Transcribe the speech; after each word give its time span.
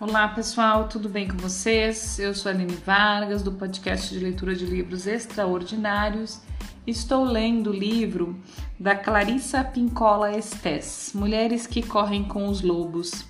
Olá 0.00 0.26
pessoal, 0.28 0.88
tudo 0.88 1.10
bem 1.10 1.28
com 1.28 1.36
vocês? 1.36 2.18
Eu 2.18 2.32
sou 2.32 2.50
a 2.50 2.54
Aline 2.54 2.74
Vargas, 2.74 3.42
do 3.42 3.52
podcast 3.52 4.08
de 4.08 4.18
leitura 4.18 4.54
de 4.54 4.64
livros 4.64 5.06
extraordinários. 5.06 6.40
Estou 6.86 7.22
lendo 7.22 7.68
o 7.68 7.72
livro 7.74 8.42
da 8.78 8.94
Clarissa 8.94 9.62
Pincola 9.62 10.34
Estes, 10.34 11.12
Mulheres 11.14 11.66
que 11.66 11.82
Correm 11.82 12.24
com 12.24 12.48
os 12.48 12.62
Lobos. 12.62 13.26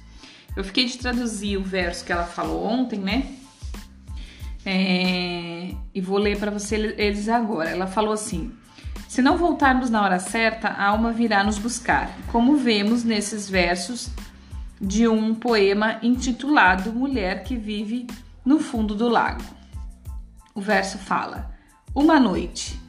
Eu 0.57 0.62
fiquei 0.62 0.85
de 0.85 0.96
traduzir 0.96 1.57
o 1.57 1.64
verso 1.64 2.04
que 2.04 2.12
ela 2.12 2.22
falou 2.22 2.64
ontem, 2.64 3.00
né? 3.00 3.34
É... 4.64 5.75
E 5.93 6.00
vou 6.00 6.18
ler 6.18 6.39
para 6.39 6.52
vocês 6.52 7.29
agora. 7.29 7.71
Ela 7.71 7.89
falou 7.89 8.12
assim: 8.12 8.52
Se 9.09 9.21
não 9.21 9.37
voltarmos 9.37 9.90
na 9.90 10.04
hora 10.04 10.21
certa, 10.21 10.68
a 10.68 10.87
alma 10.87 11.11
virá 11.11 11.43
nos 11.43 11.59
buscar. 11.59 12.17
Como 12.31 12.54
vemos 12.54 13.03
nesses 13.03 13.50
versos 13.50 14.09
de 14.80 15.07
um 15.07 15.34
poema 15.34 15.98
intitulado 16.02 16.93
Mulher 16.93 17.44
que 17.44 17.54
Vive 17.54 18.07
no 18.43 18.58
Fundo 18.58 18.94
do 18.94 19.08
Lago. 19.08 19.44
O 20.54 20.61
verso 20.61 20.96
fala: 20.96 21.54
Uma 21.94 22.18
noite, 22.18 22.80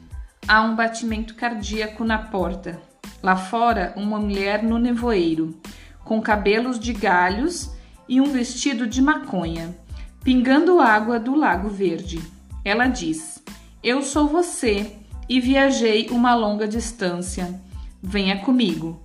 há 0.48 0.62
um 0.62 0.74
batimento 0.74 1.34
cardíaco 1.34 2.02
na 2.02 2.18
porta. 2.18 2.80
Lá 3.22 3.36
fora, 3.36 3.92
uma 3.94 4.18
mulher 4.18 4.62
no 4.62 4.78
nevoeiro, 4.78 5.60
com 6.02 6.20
cabelos 6.20 6.78
de 6.78 6.92
galhos 6.92 7.70
e 8.08 8.20
um 8.20 8.32
vestido 8.32 8.86
de 8.86 9.00
maconha, 9.02 9.76
pingando 10.24 10.80
água 10.80 11.20
do 11.20 11.34
Lago 11.34 11.68
Verde. 11.68 12.22
Ela 12.64 12.86
diz: 12.86 13.42
Eu 13.82 14.02
sou 14.02 14.26
você 14.26 14.96
e 15.28 15.38
viajei 15.40 16.08
uma 16.10 16.34
longa 16.34 16.66
distância. 16.66 17.60
Venha 18.02 18.38
comigo. 18.38 19.00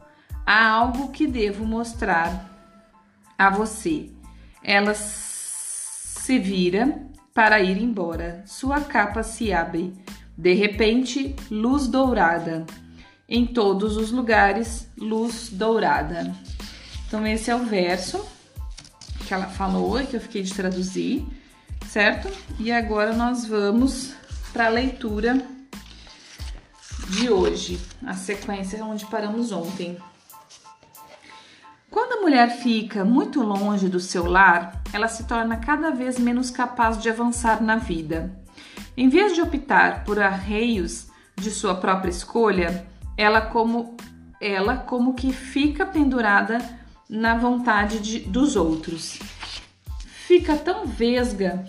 Há 0.45 0.69
algo 0.69 1.09
que 1.09 1.27
devo 1.27 1.65
mostrar 1.65 2.56
a 3.37 3.49
você. 3.49 4.09
Ela 4.63 4.93
se 4.93 6.39
vira 6.39 7.01
para 7.33 7.61
ir 7.61 7.81
embora. 7.81 8.43
Sua 8.45 8.81
capa 8.81 9.23
se 9.23 9.53
abre. 9.53 9.93
De 10.37 10.53
repente, 10.53 11.35
luz 11.49 11.87
dourada. 11.87 12.65
Em 13.29 13.45
todos 13.45 13.97
os 13.97 14.11
lugares, 14.11 14.89
luz 14.97 15.49
dourada. 15.49 16.33
Então, 17.07 17.25
esse 17.25 17.51
é 17.51 17.55
o 17.55 17.65
verso 17.65 18.25
que 19.27 19.33
ela 19.33 19.47
falou 19.47 19.99
e 19.99 20.07
que 20.07 20.15
eu 20.15 20.21
fiquei 20.21 20.41
de 20.41 20.53
traduzir, 20.53 21.25
certo? 21.87 22.29
E 22.59 22.71
agora 22.71 23.13
nós 23.13 23.45
vamos 23.45 24.13
para 24.53 24.67
a 24.67 24.69
leitura 24.69 25.45
de 27.09 27.29
hoje, 27.29 27.79
a 28.05 28.13
sequência 28.13 28.83
onde 28.83 29.05
paramos 29.05 29.51
ontem. 29.51 29.97
Quando 31.97 32.19
a 32.19 32.21
mulher 32.21 32.51
fica 32.51 33.03
muito 33.03 33.41
longe 33.41 33.89
do 33.89 33.99
seu 33.99 34.29
lar, 34.29 34.83
ela 34.93 35.07
se 35.07 35.23
torna 35.23 35.57
cada 35.57 35.89
vez 35.89 36.19
menos 36.19 36.51
capaz 36.51 37.01
de 37.01 37.09
avançar 37.09 37.59
na 37.59 37.77
vida. 37.77 38.39
Em 38.95 39.09
vez 39.09 39.33
de 39.33 39.41
optar 39.41 40.03
por 40.03 40.21
arreios 40.21 41.07
de 41.35 41.49
sua 41.49 41.73
própria 41.73 42.11
escolha, 42.11 42.85
ela 43.17 43.41
como 43.41 43.97
ela 44.39 44.77
como 44.77 45.15
que 45.15 45.33
fica 45.33 45.87
pendurada 45.87 46.59
na 47.09 47.35
vontade 47.35 47.97
de, 47.99 48.19
dos 48.19 48.55
outros. 48.55 49.17
Fica 50.27 50.55
tão 50.55 50.85
vesga 50.85 51.65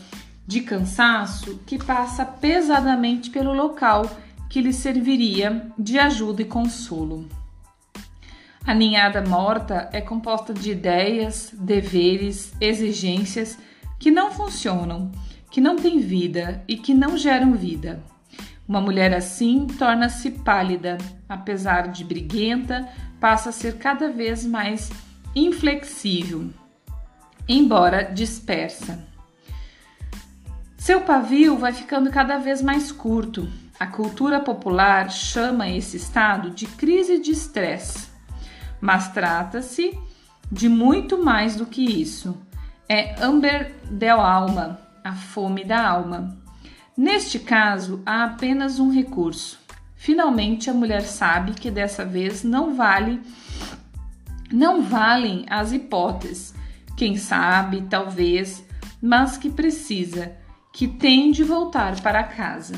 de 0.46 0.60
cansaço 0.60 1.58
que 1.64 1.82
passa 1.82 2.26
pesadamente 2.26 3.30
pelo 3.30 3.54
local 3.54 4.04
que 4.50 4.60
lhe 4.60 4.74
serviria 4.74 5.72
de 5.78 5.98
ajuda 5.98 6.42
e 6.42 6.44
consolo. 6.44 7.26
A 8.64 8.74
ninhada 8.74 9.22
morta 9.22 9.88
é 9.92 10.00
composta 10.00 10.52
de 10.52 10.72
ideias, 10.72 11.50
deveres, 11.54 12.52
exigências 12.60 13.58
que 13.98 14.10
não 14.10 14.30
funcionam, 14.30 15.10
que 15.50 15.60
não 15.60 15.76
têm 15.76 15.98
vida 15.98 16.62
e 16.68 16.76
que 16.76 16.92
não 16.92 17.16
geram 17.16 17.54
vida. 17.54 18.02
Uma 18.66 18.80
mulher 18.80 19.14
assim 19.14 19.66
torna-se 19.66 20.30
pálida, 20.30 20.98
apesar 21.26 21.88
de 21.88 22.04
briguenta, 22.04 22.86
passa 23.18 23.48
a 23.48 23.52
ser 23.52 23.78
cada 23.78 24.10
vez 24.10 24.44
mais 24.44 24.90
inflexível, 25.34 26.50
embora 27.48 28.02
dispersa. 28.02 29.06
Seu 30.76 31.00
pavio 31.00 31.56
vai 31.56 31.72
ficando 31.72 32.10
cada 32.10 32.38
vez 32.38 32.60
mais 32.60 32.92
curto. 32.92 33.48
A 33.80 33.86
cultura 33.86 34.40
popular 34.40 35.10
chama 35.10 35.68
esse 35.68 35.96
estado 35.96 36.50
de 36.50 36.66
crise 36.66 37.18
de 37.18 37.30
estresse 37.30 38.17
mas 38.80 39.08
trata-se 39.12 39.98
de 40.50 40.68
muito 40.68 41.22
mais 41.22 41.56
do 41.56 41.66
que 41.66 41.82
isso. 41.82 42.36
É 42.88 43.22
Amber 43.22 43.74
del 43.90 44.20
Alma, 44.20 44.80
a 45.04 45.14
fome 45.14 45.64
da 45.64 45.86
alma. 45.86 46.36
Neste 46.96 47.38
caso, 47.38 48.02
há 48.04 48.24
apenas 48.24 48.78
um 48.78 48.90
recurso. 48.90 49.58
Finalmente, 49.94 50.70
a 50.70 50.74
mulher 50.74 51.02
sabe 51.02 51.52
que 51.52 51.70
dessa 51.70 52.04
vez 52.04 52.42
não 52.42 52.74
vale 52.74 53.20
não 54.50 54.82
valem 54.82 55.44
as 55.48 55.72
hipóteses. 55.72 56.54
Quem 56.96 57.16
sabe, 57.16 57.82
talvez, 57.82 58.64
mas 59.00 59.36
que 59.36 59.50
precisa, 59.50 60.32
que 60.72 60.88
tem 60.88 61.30
de 61.30 61.44
voltar 61.44 62.00
para 62.00 62.24
casa. 62.24 62.74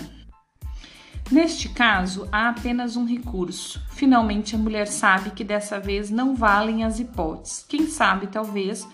Neste 1.30 1.68
caso, 1.68 2.28
há 2.32 2.48
apenas 2.48 2.96
um 2.96 3.04
recurso. 3.04 3.80
Finalmente, 3.90 4.56
a 4.56 4.58
mulher 4.58 4.88
sabe 4.88 5.30
que 5.30 5.44
dessa 5.44 5.78
vez 5.78 6.10
não 6.10 6.34
valem 6.34 6.82
as 6.82 6.98
hipóteses. 6.98 7.64
Quem 7.68 7.86
sabe, 7.86 8.26
talvez, 8.26 8.86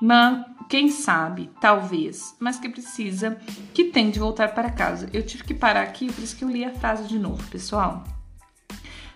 mas 0.00 0.44
quem 0.68 0.88
sabe, 0.90 1.48
talvez, 1.60 2.36
mas 2.40 2.58
que 2.58 2.68
precisa, 2.68 3.38
que 3.72 3.84
tem 3.84 4.10
de 4.10 4.18
voltar 4.18 4.54
para 4.54 4.70
casa. 4.70 5.08
Eu 5.12 5.24
tive 5.24 5.44
que 5.44 5.54
parar 5.54 5.82
aqui, 5.82 6.12
por 6.12 6.22
isso 6.22 6.36
que 6.36 6.44
eu 6.44 6.50
li 6.50 6.64
a 6.64 6.74
frase 6.74 7.06
de 7.06 7.18
novo, 7.18 7.48
pessoal. 7.48 8.02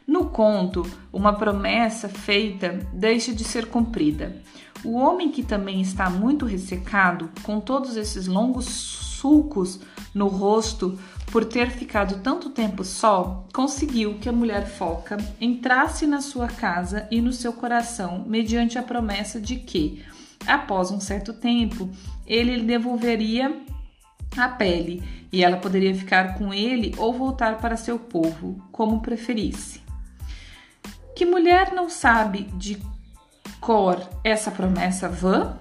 No 0.06 0.26
conto, 0.26 0.88
uma 1.12 1.32
promessa 1.32 2.08
feita 2.08 2.78
deixa 2.92 3.34
de 3.34 3.42
ser 3.42 3.66
cumprida. 3.66 4.40
O 4.84 4.96
homem 4.96 5.30
que 5.30 5.42
também 5.42 5.80
está 5.80 6.08
muito 6.08 6.46
ressecado, 6.46 7.28
com 7.42 7.60
todos 7.60 7.96
esses 7.96 8.26
longos 8.26 9.11
sulcos 9.22 9.78
no 10.12 10.26
rosto, 10.26 10.98
por 11.30 11.44
ter 11.44 11.70
ficado 11.70 12.20
tanto 12.22 12.50
tempo 12.50 12.84
só, 12.84 13.46
conseguiu 13.54 14.18
que 14.18 14.28
a 14.28 14.32
mulher 14.32 14.66
foca 14.66 15.16
entrasse 15.40 16.06
na 16.06 16.20
sua 16.20 16.48
casa 16.48 17.06
e 17.10 17.20
no 17.20 17.32
seu 17.32 17.52
coração, 17.52 18.24
mediante 18.26 18.78
a 18.78 18.82
promessa 18.82 19.40
de 19.40 19.56
que, 19.56 20.04
após 20.44 20.90
um 20.90 21.00
certo 21.00 21.32
tempo, 21.32 21.88
ele 22.26 22.56
lhe 22.56 22.64
devolveria 22.64 23.56
a 24.36 24.48
pele 24.48 25.02
e 25.32 25.44
ela 25.44 25.56
poderia 25.56 25.94
ficar 25.94 26.36
com 26.36 26.52
ele 26.52 26.92
ou 26.98 27.12
voltar 27.12 27.58
para 27.58 27.76
seu 27.76 27.98
povo, 27.98 28.60
como 28.72 29.00
preferisse. 29.00 29.80
Que 31.14 31.24
mulher 31.24 31.72
não 31.72 31.88
sabe 31.88 32.42
de 32.54 32.82
cor 33.60 34.02
essa 34.24 34.50
promessa 34.50 35.08
vã? 35.08 35.56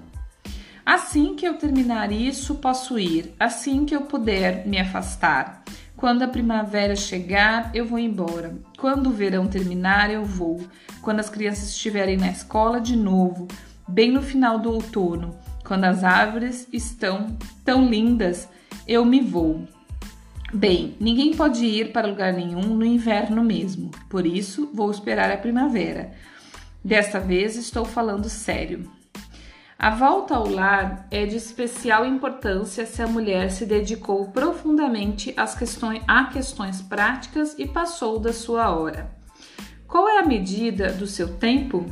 Assim 0.85 1.35
que 1.35 1.45
eu 1.45 1.55
terminar 1.55 2.11
isso, 2.11 2.55
posso 2.55 2.97
ir. 2.97 3.33
Assim 3.39 3.85
que 3.85 3.95
eu 3.95 4.01
puder 4.01 4.67
me 4.67 4.79
afastar. 4.79 5.63
Quando 5.95 6.23
a 6.23 6.27
primavera 6.27 6.95
chegar, 6.95 7.69
eu 7.75 7.85
vou 7.85 7.99
embora. 7.99 8.57
Quando 8.77 9.07
o 9.07 9.13
verão 9.13 9.47
terminar, 9.47 10.09
eu 10.09 10.25
vou. 10.25 10.59
Quando 11.01 11.19
as 11.19 11.29
crianças 11.29 11.69
estiverem 11.69 12.17
na 12.17 12.31
escola 12.31 12.81
de 12.81 12.95
novo, 12.95 13.47
bem 13.87 14.11
no 14.11 14.21
final 14.21 14.57
do 14.57 14.71
outono, 14.71 15.37
quando 15.63 15.83
as 15.83 16.03
árvores 16.03 16.67
estão 16.73 17.37
tão 17.63 17.87
lindas, 17.87 18.49
eu 18.87 19.05
me 19.05 19.21
vou. 19.21 19.67
Bem, 20.53 20.97
ninguém 20.99 21.33
pode 21.33 21.63
ir 21.65 21.93
para 21.93 22.07
lugar 22.07 22.33
nenhum 22.33 22.61
no 22.61 22.83
inverno 22.83 23.43
mesmo, 23.43 23.89
por 24.09 24.25
isso 24.25 24.69
vou 24.73 24.91
esperar 24.91 25.31
a 25.31 25.37
primavera. 25.37 26.11
Desta 26.83 27.19
vez 27.19 27.55
estou 27.55 27.85
falando 27.85 28.27
sério. 28.27 28.89
A 29.81 29.89
volta 29.89 30.35
ao 30.35 30.47
lar 30.47 31.07
é 31.09 31.25
de 31.25 31.35
especial 31.35 32.05
importância 32.05 32.85
se 32.85 33.01
a 33.01 33.07
mulher 33.07 33.49
se 33.49 33.65
dedicou 33.65 34.29
profundamente 34.29 35.33
às 35.35 35.55
questões, 35.55 36.03
a 36.07 36.25
questões 36.25 36.83
práticas 36.83 37.55
e 37.57 37.67
passou 37.67 38.19
da 38.19 38.31
sua 38.31 38.69
hora. 38.69 39.09
Qual 39.87 40.07
é 40.07 40.19
a 40.19 40.25
medida 40.27 40.93
do 40.93 41.07
seu 41.07 41.35
tempo? 41.35 41.83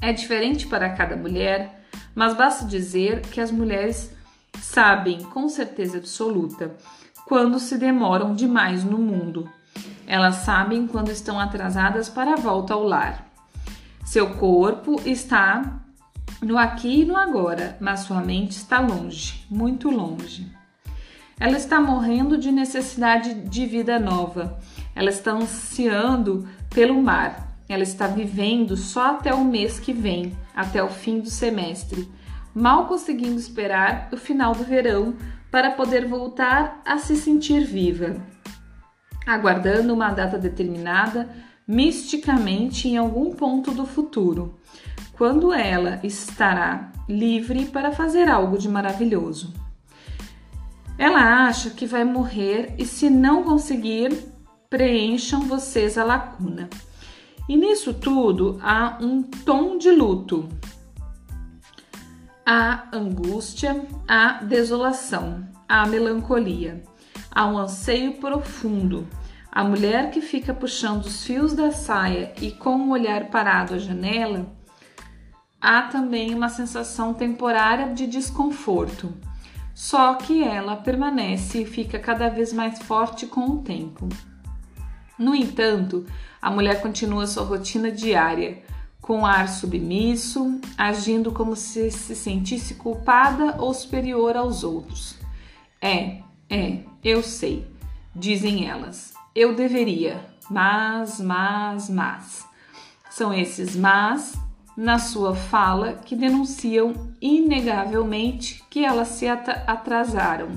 É 0.00 0.12
diferente 0.12 0.68
para 0.68 0.88
cada 0.88 1.16
mulher, 1.16 1.84
mas 2.14 2.32
basta 2.32 2.64
dizer 2.64 3.22
que 3.22 3.40
as 3.40 3.50
mulheres 3.50 4.14
sabem 4.60 5.20
com 5.20 5.48
certeza 5.48 5.98
absoluta 5.98 6.76
quando 7.26 7.58
se 7.58 7.76
demoram 7.76 8.36
demais 8.36 8.84
no 8.84 8.98
mundo. 8.98 9.50
Elas 10.06 10.36
sabem 10.36 10.86
quando 10.86 11.10
estão 11.10 11.40
atrasadas 11.40 12.08
para 12.08 12.34
a 12.34 12.40
volta 12.40 12.72
ao 12.72 12.84
lar. 12.84 13.26
Seu 14.04 14.36
corpo 14.36 15.02
está 15.04 15.80
no 16.44 16.58
aqui 16.58 17.00
e 17.00 17.04
no 17.04 17.16
agora, 17.16 17.76
mas 17.80 18.00
sua 18.00 18.20
mente 18.20 18.52
está 18.52 18.80
longe, 18.80 19.46
muito 19.50 19.90
longe. 19.90 20.46
Ela 21.38 21.56
está 21.56 21.80
morrendo 21.80 22.38
de 22.38 22.52
necessidade 22.52 23.34
de 23.34 23.66
vida 23.66 23.98
nova. 23.98 24.58
Ela 24.94 25.10
está 25.10 25.32
ansiando 25.32 26.48
pelo 26.70 27.02
mar. 27.02 27.58
Ela 27.68 27.82
está 27.82 28.06
vivendo 28.06 28.76
só 28.76 29.16
até 29.16 29.34
o 29.34 29.44
mês 29.44 29.80
que 29.80 29.92
vem, 29.92 30.36
até 30.54 30.82
o 30.82 30.88
fim 30.88 31.20
do 31.20 31.30
semestre. 31.30 32.08
mal 32.54 32.86
conseguindo 32.86 33.36
esperar 33.36 34.08
o 34.12 34.16
final 34.16 34.54
do 34.54 34.62
verão 34.62 35.16
para 35.50 35.72
poder 35.72 36.06
voltar 36.06 36.80
a 36.84 36.98
se 36.98 37.16
sentir 37.16 37.64
viva, 37.64 38.16
aguardando 39.26 39.92
uma 39.92 40.10
data 40.10 40.38
determinada 40.38 41.28
misticamente 41.66 42.88
em 42.88 42.96
algum 42.96 43.32
ponto 43.34 43.70
do 43.72 43.86
futuro, 43.86 44.58
quando 45.16 45.52
ela 45.52 46.00
estará 46.02 46.92
livre 47.08 47.66
para 47.66 47.92
fazer 47.92 48.28
algo 48.28 48.58
de 48.58 48.68
maravilhoso. 48.68 49.52
Ela 50.96 51.46
acha 51.46 51.70
que 51.70 51.86
vai 51.86 52.04
morrer 52.04 52.74
e, 52.78 52.86
se 52.86 53.10
não 53.10 53.42
conseguir, 53.42 54.16
preencham 54.70 55.42
vocês 55.42 55.98
a 55.98 56.04
lacuna. 56.04 56.68
E 57.48 57.56
nisso 57.56 57.92
tudo 57.92 58.58
há 58.62 58.98
um 59.00 59.22
tom 59.22 59.76
de 59.76 59.90
luto, 59.90 60.48
há 62.46 62.88
angústia, 62.92 63.86
há 64.08 64.42
desolação, 64.42 65.46
há 65.68 65.86
melancolia, 65.86 66.82
há 67.30 67.46
um 67.46 67.58
anseio 67.58 68.14
profundo. 68.14 69.06
A 69.50 69.62
mulher 69.62 70.10
que 70.10 70.20
fica 70.20 70.52
puxando 70.54 71.04
os 71.04 71.24
fios 71.24 71.54
da 71.54 71.70
saia 71.70 72.32
e 72.40 72.50
com 72.50 72.76
o 72.76 72.86
um 72.86 72.90
olhar 72.90 73.28
parado 73.30 73.74
à 73.74 73.78
janela, 73.78 74.46
há 75.64 75.80
também 75.82 76.34
uma 76.34 76.50
sensação 76.50 77.14
temporária 77.14 77.94
de 77.94 78.06
desconforto. 78.06 79.14
Só 79.74 80.14
que 80.14 80.44
ela 80.44 80.76
permanece 80.76 81.62
e 81.62 81.66
fica 81.66 81.98
cada 81.98 82.28
vez 82.28 82.52
mais 82.52 82.78
forte 82.80 83.26
com 83.26 83.46
o 83.46 83.62
tempo. 83.62 84.06
No 85.18 85.34
entanto, 85.34 86.04
a 86.40 86.50
mulher 86.50 86.82
continua 86.82 87.26
sua 87.26 87.44
rotina 87.44 87.90
diária, 87.90 88.62
com 89.00 89.24
ar 89.24 89.48
submisso, 89.48 90.60
agindo 90.76 91.32
como 91.32 91.56
se 91.56 91.90
se 91.90 92.14
sentisse 92.14 92.74
culpada 92.74 93.56
ou 93.58 93.72
superior 93.72 94.36
aos 94.36 94.64
outros. 94.64 95.16
É, 95.80 96.20
é, 96.50 96.80
eu 97.02 97.22
sei, 97.22 97.66
dizem 98.14 98.68
elas. 98.68 99.14
Eu 99.34 99.54
deveria, 99.54 100.24
mas, 100.50 101.20
mas, 101.20 101.88
mas. 101.88 102.46
São 103.10 103.32
esses 103.32 103.74
mas 103.76 104.43
na 104.76 104.98
sua 104.98 105.34
fala 105.34 105.94
que 105.94 106.16
denunciam 106.16 106.92
inegavelmente 107.20 108.62
que 108.68 108.84
elas 108.84 109.08
se 109.08 109.26
atrasaram. 109.28 110.48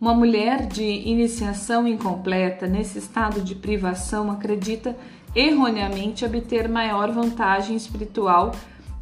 Uma 0.00 0.14
mulher 0.14 0.66
de 0.66 0.82
iniciação 0.82 1.86
incompleta 1.86 2.66
nesse 2.66 2.98
estado 2.98 3.40
de 3.40 3.54
privação 3.54 4.30
acredita 4.30 4.96
erroneamente 5.34 6.24
obter 6.24 6.68
maior 6.68 7.10
vantagem 7.10 7.76
espiritual 7.76 8.52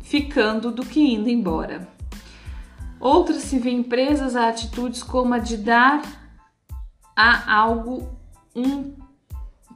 ficando 0.01 0.71
do 0.71 0.85
que 0.85 1.01
indo 1.01 1.29
embora. 1.29 1.89
Outras 3.01 3.43
se 3.43 3.59
veem 3.59 3.83
presas 3.83 4.37
a 4.37 4.49
atitudes 4.49 5.03
como 5.03 5.35
a 5.35 5.39
de 5.39 5.57
dar 5.57 6.03
a 7.17 7.53
algo 7.53 8.09
um 8.55 8.95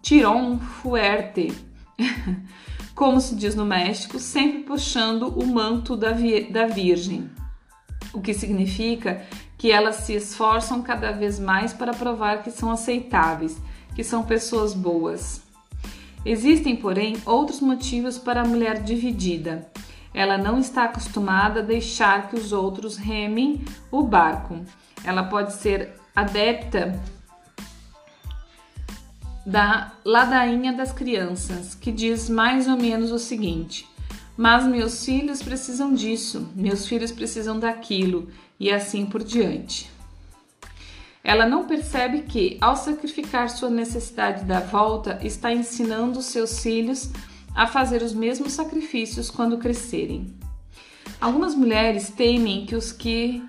tirão 0.00 0.58
fuerte, 0.58 1.52
como 2.96 3.20
se 3.20 3.34
diz 3.34 3.54
no 3.54 3.66
México, 3.66 4.18
sempre 4.18 4.62
puxando 4.62 5.28
o 5.28 5.46
manto 5.46 5.94
da, 5.94 6.12
da 6.50 6.66
Virgem, 6.66 7.30
o 8.14 8.22
que 8.22 8.32
significa 8.32 9.22
que 9.58 9.70
elas 9.70 9.96
se 9.96 10.14
esforçam 10.14 10.80
cada 10.82 11.12
vez 11.12 11.38
mais 11.38 11.74
para 11.74 11.92
provar 11.92 12.42
que 12.42 12.50
são 12.50 12.70
aceitáveis, 12.70 13.58
que 13.94 14.02
são 14.02 14.22
pessoas 14.22 14.72
boas. 14.72 15.42
Existem, 16.24 16.74
porém, 16.74 17.18
outros 17.26 17.60
motivos 17.60 18.16
para 18.16 18.40
a 18.40 18.46
mulher 18.46 18.82
dividida. 18.82 19.70
Ela 20.14 20.38
não 20.38 20.58
está 20.58 20.84
acostumada 20.84 21.60
a 21.60 21.62
deixar 21.62 22.30
que 22.30 22.36
os 22.36 22.50
outros 22.50 22.96
remem 22.96 23.62
o 23.90 24.02
barco. 24.02 24.58
Ela 25.04 25.24
pode 25.24 25.52
ser 25.52 25.92
adepta 26.14 26.98
da 29.46 29.92
ladainha 30.04 30.72
das 30.72 30.90
crianças, 30.92 31.76
que 31.76 31.92
diz 31.92 32.28
mais 32.28 32.66
ou 32.66 32.76
menos 32.76 33.12
o 33.12 33.18
seguinte: 33.18 33.86
Mas 34.36 34.66
meus 34.66 35.04
filhos 35.04 35.40
precisam 35.40 35.94
disso, 35.94 36.48
meus 36.56 36.86
filhos 36.86 37.12
precisam 37.12 37.58
daquilo, 37.58 38.28
e 38.58 38.72
assim 38.72 39.06
por 39.06 39.22
diante. 39.22 39.88
Ela 41.22 41.46
não 41.46 41.66
percebe 41.66 42.22
que, 42.22 42.56
ao 42.60 42.76
sacrificar 42.76 43.48
sua 43.48 43.70
necessidade 43.70 44.44
da 44.44 44.60
volta, 44.60 45.18
está 45.22 45.52
ensinando 45.52 46.22
seus 46.22 46.60
filhos 46.60 47.10
a 47.54 47.66
fazer 47.66 48.02
os 48.02 48.12
mesmos 48.12 48.52
sacrifícios 48.52 49.30
quando 49.30 49.58
crescerem. 49.58 50.34
Algumas 51.20 51.54
mulheres 51.54 52.10
temem 52.10 52.66
que 52.66 52.76
os 52.76 52.92
que 52.92 53.42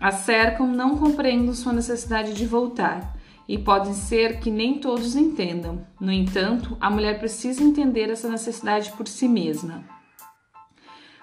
a 0.00 0.12
cercam 0.12 0.66
não 0.66 0.98
compreendam 0.98 1.54
sua 1.54 1.72
necessidade 1.72 2.34
de 2.34 2.46
voltar, 2.46 3.13
e 3.48 3.58
pode 3.58 3.94
ser 3.94 4.40
que 4.40 4.50
nem 4.50 4.78
todos 4.78 5.16
entendam. 5.16 5.86
No 6.00 6.10
entanto, 6.10 6.76
a 6.80 6.90
mulher 6.90 7.18
precisa 7.18 7.62
entender 7.62 8.10
essa 8.10 8.28
necessidade 8.28 8.92
por 8.92 9.06
si 9.06 9.28
mesma. 9.28 9.84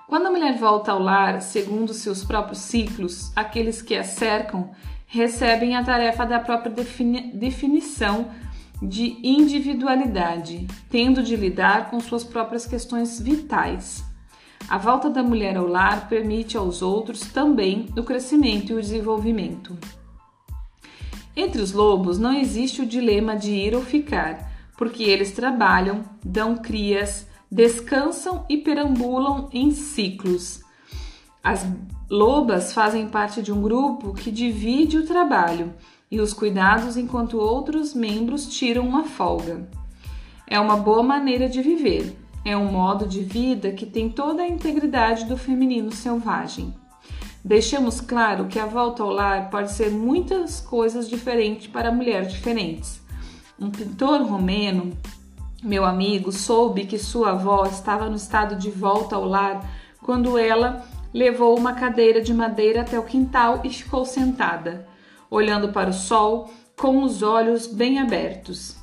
Quando 0.07 0.27
a 0.27 0.31
mulher 0.31 0.57
volta 0.57 0.91
ao 0.91 0.99
lar, 0.99 1.41
segundo 1.41 1.93
seus 1.93 2.23
próprios 2.23 2.59
ciclos, 2.59 3.31
aqueles 3.35 3.81
que 3.81 3.95
a 3.95 4.03
cercam 4.03 4.71
recebem 5.07 5.75
a 5.75 5.83
tarefa 5.83 6.25
da 6.25 6.39
própria 6.39 6.71
defini 6.71 7.31
definição 7.33 8.29
de 8.81 9.19
individualidade, 9.23 10.67
tendo 10.89 11.21
de 11.21 11.35
lidar 11.35 11.89
com 11.89 11.99
suas 11.99 12.23
próprias 12.23 12.65
questões 12.65 13.21
vitais. 13.21 14.03
A 14.67 14.77
volta 14.77 15.09
da 15.09 15.21
mulher 15.21 15.55
ao 15.55 15.67
lar 15.67 16.09
permite 16.09 16.57
aos 16.57 16.81
outros 16.81 17.21
também 17.21 17.87
o 17.95 18.03
crescimento 18.03 18.71
e 18.71 18.75
o 18.75 18.81
desenvolvimento. 18.81 19.77
Entre 21.41 21.59
os 21.59 21.71
lobos 21.71 22.19
não 22.19 22.31
existe 22.31 22.83
o 22.83 22.85
dilema 22.85 23.35
de 23.35 23.49
ir 23.49 23.73
ou 23.73 23.81
ficar, 23.81 24.47
porque 24.77 25.01
eles 25.01 25.31
trabalham, 25.31 26.03
dão 26.23 26.55
crias, 26.55 27.25
descansam 27.51 28.45
e 28.47 28.57
perambulam 28.57 29.49
em 29.51 29.71
ciclos. 29.71 30.61
As 31.43 31.65
lobas 32.07 32.73
fazem 32.73 33.07
parte 33.07 33.41
de 33.41 33.51
um 33.51 33.59
grupo 33.59 34.13
que 34.13 34.29
divide 34.29 34.99
o 34.99 35.07
trabalho 35.07 35.73
e 36.11 36.21
os 36.21 36.31
cuidados 36.31 36.95
enquanto 36.95 37.39
outros 37.39 37.95
membros 37.95 38.45
tiram 38.45 38.87
uma 38.87 39.05
folga. 39.05 39.67
É 40.45 40.59
uma 40.59 40.77
boa 40.77 41.01
maneira 41.01 41.49
de 41.49 41.59
viver. 41.63 42.15
É 42.45 42.55
um 42.55 42.71
modo 42.71 43.07
de 43.07 43.23
vida 43.23 43.71
que 43.71 43.87
tem 43.87 44.11
toda 44.11 44.43
a 44.43 44.47
integridade 44.47 45.25
do 45.25 45.35
feminino 45.35 45.91
selvagem. 45.91 46.71
Deixamos 47.43 47.99
claro 47.99 48.47
que 48.47 48.59
a 48.59 48.65
volta 48.65 49.01
ao 49.01 49.09
lar 49.09 49.49
pode 49.49 49.71
ser 49.71 49.89
muitas 49.89 50.61
coisas 50.61 51.09
diferentes 51.09 51.67
para 51.67 51.91
mulheres 51.91 52.31
diferentes. 52.31 53.01
Um 53.59 53.71
pintor 53.71 54.21
romeno, 54.21 54.95
meu 55.63 55.83
amigo, 55.83 56.31
soube 56.31 56.85
que 56.85 56.99
sua 56.99 57.31
avó 57.31 57.65
estava 57.65 58.09
no 58.09 58.15
estado 58.15 58.55
de 58.55 58.69
volta 58.69 59.15
ao 59.15 59.25
lar 59.25 59.67
quando 60.03 60.37
ela 60.37 60.85
levou 61.13 61.57
uma 61.57 61.73
cadeira 61.73 62.21
de 62.21 62.33
madeira 62.33 62.81
até 62.81 62.97
o 62.97 63.03
quintal 63.03 63.61
e 63.63 63.69
ficou 63.69 64.05
sentada, 64.05 64.87
olhando 65.29 65.69
para 65.69 65.89
o 65.89 65.93
sol 65.93 66.49
com 66.77 67.03
os 67.03 67.21
olhos 67.21 67.67
bem 67.67 67.99
abertos. 67.99 68.75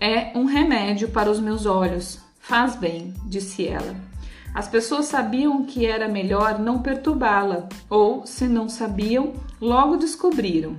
É 0.00 0.36
um 0.36 0.44
remédio 0.44 1.08
para 1.10 1.30
os 1.30 1.38
meus 1.38 1.66
olhos. 1.66 2.18
Faz 2.40 2.74
bem, 2.74 3.12
disse 3.26 3.68
ela. 3.68 4.09
As 4.54 4.66
pessoas 4.66 5.06
sabiam 5.06 5.64
que 5.64 5.86
era 5.86 6.08
melhor 6.08 6.58
não 6.58 6.82
perturbá-la, 6.82 7.68
ou, 7.88 8.26
se 8.26 8.46
não 8.48 8.68
sabiam, 8.68 9.32
logo 9.60 9.96
descobriram. 9.96 10.76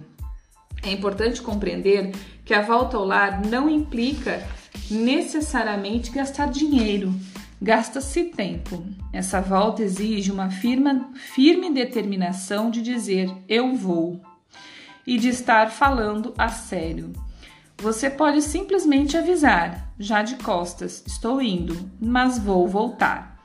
É 0.84 0.92
importante 0.92 1.42
compreender 1.42 2.12
que 2.44 2.54
a 2.54 2.62
volta 2.62 2.98
ao 2.98 3.06
lar 3.06 3.46
não 3.46 3.70
implica 3.70 4.46
necessariamente 4.90 6.12
gastar 6.12 6.50
dinheiro, 6.50 7.14
gasta-se 7.62 8.26
tempo. 8.26 8.84
Essa 9.14 9.40
volta 9.40 9.84
exige 9.84 10.32
uma 10.32 10.50
firma, 10.50 11.12
firme 11.16 11.72
determinação 11.72 12.70
de 12.70 12.82
dizer 12.82 13.32
eu 13.48 13.76
vou 13.76 14.22
e 15.06 15.18
de 15.18 15.30
estar 15.30 15.70
falando 15.70 16.34
a 16.38 16.50
sério. 16.50 17.14
Você 17.78 18.10
pode 18.10 18.42
simplesmente 18.42 19.18
avisar, 19.18 19.92
já 19.98 20.22
de 20.22 20.36
costas, 20.36 21.04
estou 21.08 21.42
indo, 21.42 21.76
mas 22.00 22.38
vou 22.38 22.68
voltar. 22.68 23.41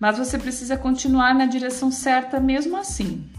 Mas 0.00 0.16
você 0.16 0.38
precisa 0.38 0.78
continuar 0.78 1.34
na 1.34 1.44
direção 1.44 1.92
certa 1.92 2.40
mesmo 2.40 2.76
assim. 2.76 3.30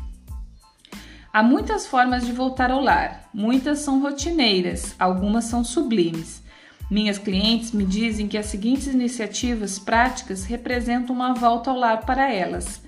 Há 1.33 1.41
muitas 1.41 1.87
formas 1.87 2.25
de 2.25 2.31
voltar 2.31 2.69
ao 2.69 2.81
lar, 2.81 3.29
muitas 3.33 3.79
são 3.79 4.01
rotineiras, 4.01 4.93
algumas 4.99 5.45
são 5.45 5.63
sublimes. 5.63 6.43
Minhas 6.89 7.17
clientes 7.17 7.71
me 7.71 7.85
dizem 7.85 8.27
que 8.27 8.37
as 8.37 8.47
seguintes 8.47 8.87
iniciativas 8.87 9.79
práticas 9.79 10.43
representam 10.43 11.15
uma 11.15 11.33
volta 11.33 11.71
ao 11.71 11.77
lar 11.77 12.05
para 12.05 12.31
elas, 12.31 12.81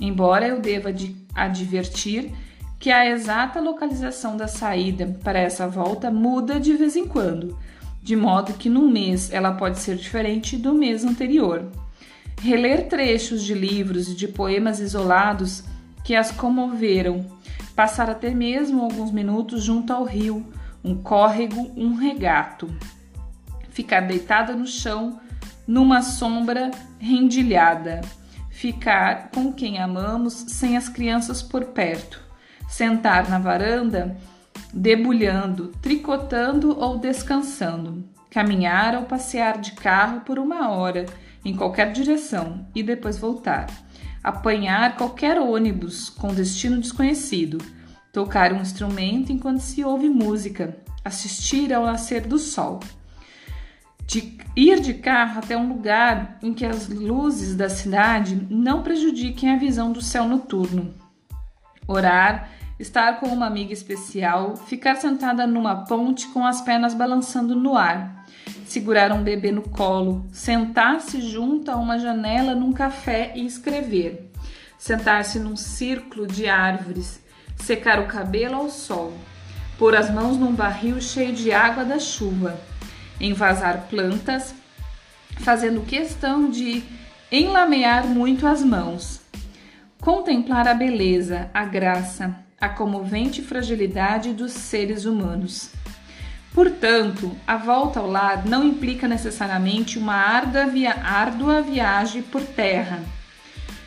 embora 0.00 0.46
eu 0.46 0.60
deva 0.60 0.94
advertir 1.34 2.32
que 2.78 2.90
a 2.90 3.04
exata 3.10 3.60
localização 3.60 4.36
da 4.36 4.46
saída 4.46 5.18
para 5.24 5.40
essa 5.40 5.66
volta 5.66 6.10
muda 6.10 6.60
de 6.60 6.74
vez 6.74 6.94
em 6.94 7.06
quando, 7.06 7.58
de 8.00 8.14
modo 8.14 8.54
que 8.54 8.70
num 8.70 8.88
mês 8.88 9.32
ela 9.32 9.52
pode 9.52 9.80
ser 9.80 9.96
diferente 9.96 10.56
do 10.56 10.72
mês 10.72 11.04
anterior. 11.04 11.68
Reler 12.40 12.88
trechos 12.88 13.42
de 13.42 13.54
livros 13.54 14.08
e 14.08 14.14
de 14.14 14.28
poemas 14.28 14.80
isolados 14.80 15.64
que 16.04 16.14
as 16.14 16.30
comoveram, 16.30 17.26
passar 17.74 18.08
até 18.08 18.30
mesmo 18.30 18.82
alguns 18.82 19.10
minutos 19.10 19.62
junto 19.62 19.92
ao 19.92 20.04
rio, 20.04 20.46
um 20.82 20.94
córrego, 20.94 21.72
um 21.76 21.94
regato, 21.94 22.68
ficar 23.70 24.00
deitada 24.00 24.54
no 24.54 24.66
chão, 24.66 25.20
numa 25.66 26.02
sombra 26.02 26.70
rendilhada, 26.98 28.00
ficar 28.50 29.30
com 29.30 29.52
quem 29.52 29.78
amamos 29.78 30.32
sem 30.32 30.76
as 30.76 30.88
crianças 30.88 31.42
por 31.42 31.66
perto, 31.66 32.20
sentar 32.68 33.28
na 33.28 33.38
varanda, 33.38 34.16
debulhando, 34.72 35.68
tricotando 35.82 36.78
ou 36.78 36.98
descansando, 36.98 38.04
caminhar 38.30 38.94
ou 38.94 39.02
passear 39.02 39.58
de 39.58 39.72
carro 39.72 40.20
por 40.20 40.38
uma 40.38 40.70
hora 40.70 41.06
em 41.44 41.54
qualquer 41.54 41.92
direção 41.92 42.66
e 42.74 42.82
depois 42.82 43.18
voltar. 43.18 43.66
Apanhar 44.22 44.96
qualquer 44.96 45.40
ônibus 45.40 46.10
com 46.10 46.34
destino 46.34 46.80
desconhecido, 46.80 47.58
tocar 48.12 48.52
um 48.52 48.60
instrumento 48.60 49.32
enquanto 49.32 49.60
se 49.60 49.84
ouve 49.84 50.08
música, 50.08 50.76
assistir 51.04 51.72
ao 51.72 51.86
nascer 51.86 52.26
do 52.26 52.38
sol. 52.38 52.80
De 54.06 54.38
ir 54.56 54.80
de 54.80 54.94
carro 54.94 55.38
até 55.38 55.56
um 55.56 55.68
lugar 55.68 56.38
em 56.42 56.52
que 56.52 56.64
as 56.64 56.88
luzes 56.88 57.54
da 57.54 57.68
cidade 57.68 58.46
não 58.50 58.82
prejudiquem 58.82 59.50
a 59.50 59.58
visão 59.58 59.92
do 59.92 60.02
céu 60.02 60.26
noturno. 60.26 60.94
Orar, 61.86 62.50
estar 62.78 63.20
com 63.20 63.26
uma 63.26 63.46
amiga 63.46 63.72
especial, 63.72 64.56
ficar 64.56 64.96
sentada 64.96 65.46
numa 65.46 65.84
ponte 65.84 66.26
com 66.28 66.44
as 66.44 66.60
pernas 66.60 66.94
balançando 66.94 67.54
no 67.54 67.76
ar 67.76 68.18
segurar 68.68 69.12
um 69.12 69.22
bebê 69.22 69.50
no 69.50 69.62
colo, 69.62 70.26
sentar-se 70.30 71.22
junto 71.22 71.70
a 71.70 71.76
uma 71.76 71.98
janela 71.98 72.54
num 72.54 72.72
café 72.72 73.32
e 73.34 73.46
escrever, 73.46 74.30
sentar-se 74.78 75.38
num 75.38 75.56
círculo 75.56 76.26
de 76.26 76.46
árvores, 76.46 77.18
secar 77.56 77.98
o 77.98 78.06
cabelo 78.06 78.56
ao 78.56 78.68
sol, 78.68 79.14
pôr 79.78 79.96
as 79.96 80.10
mãos 80.10 80.36
num 80.36 80.52
barril 80.52 81.00
cheio 81.00 81.32
de 81.32 81.50
água 81.50 81.82
da 81.82 81.98
chuva, 81.98 82.60
envasar 83.18 83.86
plantas, 83.88 84.54
fazendo 85.38 85.86
questão 85.86 86.50
de 86.50 86.82
enlamear 87.32 88.06
muito 88.06 88.46
as 88.46 88.62
mãos, 88.62 89.22
contemplar 89.98 90.68
a 90.68 90.74
beleza, 90.74 91.50
a 91.54 91.64
graça, 91.64 92.36
a 92.60 92.68
comovente 92.68 93.40
fragilidade 93.40 94.34
dos 94.34 94.52
seres 94.52 95.06
humanos 95.06 95.70
Portanto, 96.52 97.36
a 97.46 97.56
volta 97.56 98.00
ao 98.00 98.10
lar 98.10 98.44
não 98.46 98.64
implica 98.64 99.06
necessariamente 99.06 99.98
uma 99.98 100.14
árdua, 100.14 100.66
via 100.66 100.94
árdua 100.94 101.62
viagem 101.62 102.22
por 102.22 102.42
terra. 102.42 103.00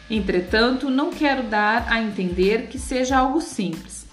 Entretanto, 0.09 0.89
não 0.89 1.09
quero 1.09 1.43
dar 1.43 1.85
a 1.89 2.01
entender 2.01 2.67
que 2.67 2.77
seja 2.77 3.17
algo 3.17 3.41
simples, 3.41 4.05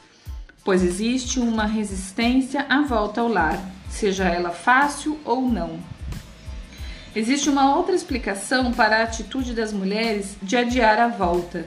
pois 0.65 0.83
existe 0.83 1.41
uma 1.41 1.67
resistência 1.67 2.65
à 2.69 2.83
volta 2.83 3.21
ao 3.21 3.29
lar, 3.29 3.59
seja 3.91 4.25
ela 4.25 4.51
fácil 4.51 5.19
ou 5.25 5.43
não. 5.43 5.79
Existe 7.17 7.49
uma 7.49 7.75
outra 7.75 7.95
explicação 7.95 8.73
para 8.73 8.99
a 8.99 9.03
atitude 9.03 9.53
das 9.53 9.73
mulheres 9.73 10.37
de 10.43 10.57
adiar 10.57 11.01
a 11.01 11.09
volta, 11.09 11.67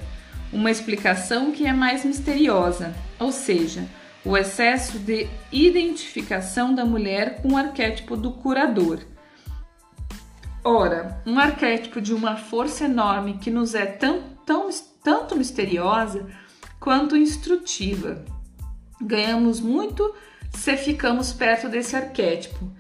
uma 0.54 0.72
explicação 0.72 1.52
que 1.52 1.66
é 1.66 1.74
mais 1.74 2.06
misteriosa, 2.06 2.94
ou 3.20 3.32
seja, 3.32 3.86
o 4.24 4.38
excesso 4.38 5.00
de 5.00 5.28
identificação 5.52 6.74
da 6.74 6.86
mulher 6.86 7.42
com 7.42 7.54
o 7.54 7.58
arquétipo 7.58 8.16
do 8.16 8.32
curador. 8.32 9.00
Ora, 10.64 11.22
um 11.26 11.40
arquétipo 11.40 12.00
de 12.00 12.14
uma 12.14 12.38
força 12.38 12.86
enorme 12.86 13.40
que 13.40 13.50
nos 13.50 13.74
é 13.74 13.86
tão, 13.86 14.22
tão, 14.46 14.70
tanto 15.04 15.36
misteriosa 15.36 16.28
quanto 16.80 17.18
instrutiva. 17.18 18.24
Ganhamos 19.02 19.60
muito 19.60 20.14
se 20.54 20.78
ficamos 20.78 21.34
perto 21.34 21.68
desse 21.68 21.96
arquétipo, 21.96 22.72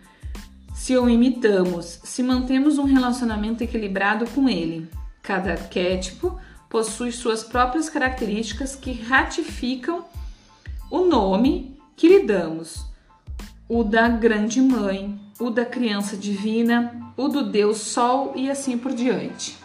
se 0.75 0.95
o 0.97 1.09
imitamos, 1.09 1.99
se 2.03 2.21
mantemos 2.21 2.77
um 2.77 2.83
relacionamento 2.83 3.63
equilibrado 3.63 4.25
com 4.29 4.47
ele. 4.47 4.87
Cada 5.23 5.51
arquétipo 5.51 6.39
possui 6.69 7.11
suas 7.11 7.43
próprias 7.43 7.89
características 7.89 8.75
que 8.75 8.93
ratificam 8.93 10.05
o 10.91 11.05
nome 11.05 11.79
que 11.95 12.05
lhe 12.05 12.25
damos, 12.25 12.85
o 13.67 13.81
da 13.81 14.09
Grande 14.09 14.59
Mãe, 14.59 15.17
o 15.39 15.49
da 15.49 15.63
Criança 15.63 16.17
Divina, 16.17 17.13
o 17.15 17.29
do 17.29 17.49
Deus 17.49 17.77
Sol 17.77 18.33
e 18.35 18.51
assim 18.51 18.77
por 18.77 18.91
diante. 18.91 19.57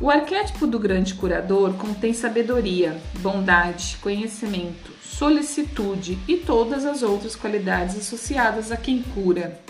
O 0.00 0.10
arquétipo 0.10 0.66
do 0.66 0.78
grande 0.78 1.12
curador 1.14 1.74
contém 1.74 2.14
sabedoria, 2.14 2.98
bondade, 3.18 3.98
conhecimento, 4.00 4.92
solicitude 5.02 6.18
e 6.26 6.38
todas 6.38 6.86
as 6.86 7.02
outras 7.02 7.36
qualidades 7.36 7.96
associadas 7.98 8.72
a 8.72 8.78
quem 8.78 9.02
cura. 9.02 9.60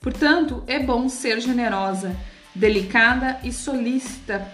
Portanto, 0.00 0.62
é 0.66 0.78
bom 0.78 1.08
ser 1.08 1.40
generosa, 1.40 2.14
delicada 2.54 3.40
e 3.42 3.50
solícita, 3.50 4.46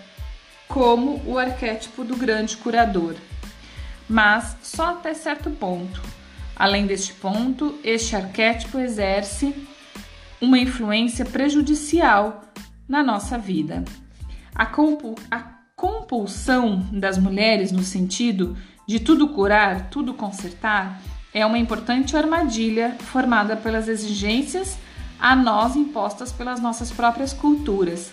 como 0.68 1.20
o 1.26 1.36
arquétipo 1.36 2.04
do 2.04 2.16
grande 2.16 2.56
curador 2.56 3.16
mas 4.08 4.56
só 4.62 4.90
até 4.90 5.14
certo 5.14 5.50
ponto. 5.50 6.02
Além 6.54 6.86
deste 6.86 7.12
ponto, 7.12 7.78
este 7.84 8.16
arquétipo 8.16 8.78
exerce 8.78 9.54
uma 10.40 10.58
influência 10.58 11.24
prejudicial 11.24 12.42
na 12.88 13.02
nossa 13.02 13.36
vida. 13.36 13.84
A, 14.54 14.66
compulsão 15.76 16.88
das 16.90 17.18
mulheres 17.18 17.70
no 17.70 17.82
sentido 17.82 18.56
de 18.88 18.98
tudo 18.98 19.28
curar, 19.28 19.90
tudo 19.90 20.14
consertar, 20.14 21.02
é 21.34 21.44
uma 21.44 21.58
importante 21.58 22.16
armadilha 22.16 22.96
formada 22.98 23.56
pelas 23.56 23.86
exigências 23.86 24.78
a 25.20 25.36
nós 25.36 25.76
impostas 25.76 26.32
pelas 26.32 26.60
nossas 26.60 26.90
próprias 26.90 27.34
culturas, 27.34 28.10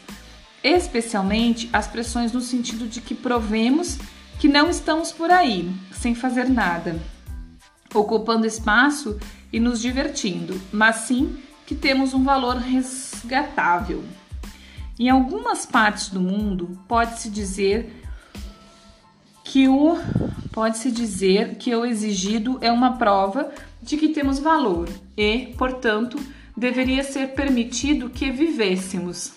especialmente 0.61 1.69
as 1.71 1.87
pressões 1.87 2.33
no 2.33 2.41
sentido 2.41 2.85
de 2.85 2.99
que 2.99 3.15
provemos 3.15 3.97
que 4.39 4.47
não 4.47 4.69
estamos 4.69 5.11
por 5.11 5.31
aí, 5.31 5.71
sem 5.91 6.13
fazer 6.15 6.49
nada, 6.49 6.99
ocupando 7.93 8.45
espaço 8.45 9.19
e 9.51 9.59
nos 9.59 9.81
divertindo, 9.81 10.59
mas 10.71 10.97
sim 10.97 11.37
que 11.65 11.75
temos 11.75 12.13
um 12.13 12.23
valor 12.23 12.57
resgatável. 12.57 14.03
Em 14.99 15.09
algumas 15.09 15.65
partes 15.65 16.09
do 16.09 16.19
mundo, 16.19 16.77
pode-se 16.87 17.29
dizer 17.29 18.03
que 19.43 19.67
o 19.67 19.97
pode-se 20.51 20.91
dizer 20.91 21.55
que 21.55 21.75
o 21.75 21.83
exigido 21.83 22.59
é 22.61 22.71
uma 22.71 22.97
prova 22.97 23.51
de 23.81 23.97
que 23.97 24.09
temos 24.09 24.37
valor 24.37 24.87
e, 25.17 25.53
portanto, 25.57 26.17
deveria 26.55 27.03
ser 27.03 27.29
permitido 27.29 28.09
que 28.09 28.31
vivêssemos. 28.31 29.33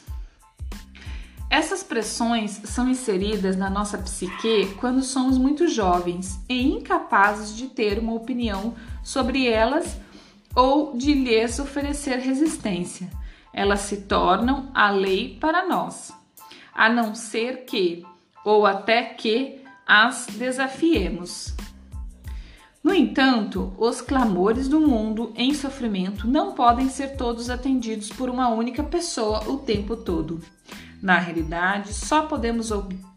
Essas 1.48 1.82
pressões 1.82 2.60
são 2.64 2.88
inseridas 2.88 3.56
na 3.56 3.70
nossa 3.70 3.96
psique 3.98 4.74
quando 4.80 5.02
somos 5.02 5.38
muito 5.38 5.68
jovens 5.68 6.40
e 6.48 6.60
incapazes 6.62 7.56
de 7.56 7.68
ter 7.68 7.98
uma 7.98 8.14
opinião 8.14 8.74
sobre 9.02 9.46
elas 9.46 9.96
ou 10.54 10.96
de 10.96 11.14
lhes 11.14 11.58
oferecer 11.58 12.18
resistência. 12.18 13.08
Elas 13.52 13.80
se 13.80 13.98
tornam 14.02 14.70
a 14.74 14.90
lei 14.90 15.38
para 15.40 15.66
nós, 15.68 16.12
a 16.74 16.88
não 16.88 17.14
ser 17.14 17.64
que, 17.64 18.04
ou 18.44 18.66
até 18.66 19.04
que, 19.04 19.60
as 19.86 20.26
desafiemos. 20.26 21.54
No 22.82 22.94
entanto, 22.94 23.72
os 23.78 24.00
clamores 24.00 24.68
do 24.68 24.80
mundo 24.80 25.32
em 25.36 25.54
sofrimento 25.54 26.28
não 26.28 26.52
podem 26.52 26.88
ser 26.88 27.16
todos 27.16 27.50
atendidos 27.50 28.08
por 28.10 28.28
uma 28.28 28.48
única 28.48 28.82
pessoa 28.82 29.48
o 29.48 29.58
tempo 29.58 29.96
todo. 29.96 30.40
Na 31.02 31.18
realidade, 31.18 31.92
só 31.92 32.22
podemos 32.22 32.70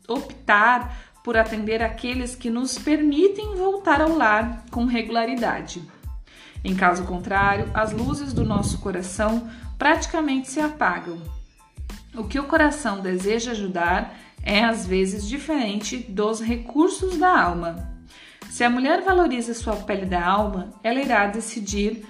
optar 0.08 0.98
por 1.24 1.38
atender 1.38 1.82
aqueles 1.82 2.36
que 2.36 2.50
nos 2.50 2.78
permitem 2.78 3.56
voltar 3.56 4.02
ao 4.02 4.16
lar 4.16 4.66
com 4.72 4.86
regularidade. 4.86 5.82
Em 6.64 6.76
caso 6.76 7.04
contrário, 7.04 7.70
as 7.74 7.92
luzes 7.92 8.34
do 8.34 8.44
nosso 8.44 8.80
coração 8.80 9.50
praticamente 9.78 10.50
se 10.50 10.60
apagam. 10.60 11.22
O 12.16 12.24
que 12.24 12.40
o 12.40 12.46
coração 12.46 13.00
deseja 13.00 13.52
ajudar 13.52 14.18
é 14.44 14.64
às 14.64 14.86
vezes 14.86 15.28
diferente 15.28 15.98
dos 15.98 16.42
recursos 16.42 17.18
da 17.18 17.42
alma. 17.42 17.88
Se 18.50 18.64
a 18.64 18.70
mulher 18.70 19.04
valoriza 19.04 19.54
sua 19.54 19.76
pele 19.76 20.06
da 20.06 20.26
alma, 20.26 20.74
ela 20.84 21.00
irá 21.00 21.28
decidir 21.28 22.06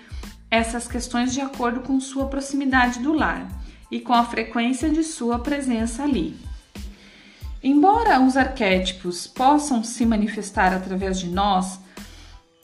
essas 0.49 0.87
questões 0.87 1.33
de 1.33 1.41
acordo 1.41 1.81
com 1.81 1.99
sua 1.99 2.27
proximidade 2.27 2.99
do 2.99 3.13
lar 3.13 3.58
e 3.91 3.99
com 3.99 4.13
a 4.13 4.23
frequência 4.23 4.89
de 4.89 5.03
sua 5.03 5.39
presença 5.39 6.03
ali. 6.03 6.35
Embora 7.63 8.21
os 8.21 8.37
arquétipos 8.37 9.27
possam 9.27 9.83
se 9.83 10.05
manifestar 10.05 10.73
através 10.73 11.19
de 11.19 11.27
nós, 11.27 11.79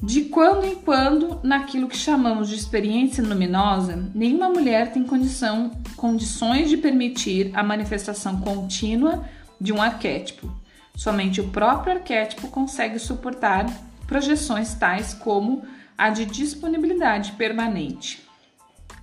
De 0.02 0.24
quando 0.26 0.66
em 0.66 0.76
quando, 0.76 1.40
naquilo 1.42 1.88
que 1.88 1.98
chamamos 1.98 2.50
de 2.50 2.56
experiência 2.56 3.24
luminosa, 3.24 4.12
nenhuma 4.14 4.50
mulher 4.50 4.92
tem 4.92 5.04
condição, 5.04 5.72
condições 5.96 6.70
de 6.70 6.76
permitir 6.76 7.52
a 7.54 7.64
manifestação 7.64 8.42
contínua 8.42 9.24
de 9.60 9.72
um 9.72 9.82
arquétipo. 9.82 10.52
Somente 10.96 11.40
o 11.40 11.48
próprio 11.48 11.94
arquétipo 11.94 12.50
consegue 12.50 13.00
suportar 13.00 13.66
projeções 14.06 14.74
tais 14.76 15.14
como 15.14 15.64
a 15.98 16.10
de 16.10 16.26
disponibilidade 16.26 17.32
permanente, 17.32 18.22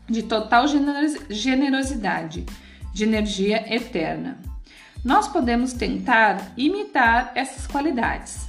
de 0.08 0.22
total 0.22 0.66
generosidade, 1.30 2.44
de 2.92 3.04
energia 3.04 3.74
eterna. 3.74 4.38
Nós 5.04 5.28
podemos 5.28 5.72
tentar 5.72 6.52
imitar 6.56 7.32
essas 7.34 7.66
qualidades, 7.66 8.46